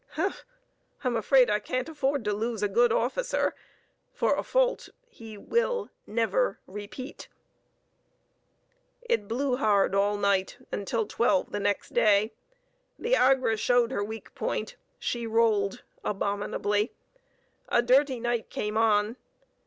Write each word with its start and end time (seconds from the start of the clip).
"Humph! 0.13 0.43
I'm 1.03 1.15
afraid 1.15 1.47
I 1.51 1.59
can't 1.59 1.87
afford 1.87 2.25
to 2.25 2.33
lose 2.33 2.63
a 2.63 2.67
good 2.67 2.91
officer 2.91 3.53
for 4.11 4.33
a 4.33 4.41
fault 4.41 4.89
he—will—never—repeat." 5.05 7.27
It 9.03 9.27
blew 9.27 9.57
hard 9.57 9.93
all 9.93 10.17
night 10.17 10.57
and 10.71 10.87
till 10.87 11.05
twelve 11.05 11.51
the 11.51 11.59
next 11.59 11.89
day. 11.93 12.33
The 12.97 13.15
Agra 13.15 13.57
showed 13.57 13.91
her 13.91 14.03
weak 14.03 14.33
point: 14.33 14.75
she 14.97 15.27
rolled 15.27 15.83
abominably. 16.03 16.91
A 17.69 17.83
dirty 17.83 18.19
night 18.19 18.49
came 18.49 18.77
on. 18.77 19.17